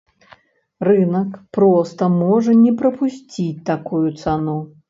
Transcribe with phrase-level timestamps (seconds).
[0.89, 1.29] Рынак
[1.59, 4.61] проста можа не прапусціць такую цану.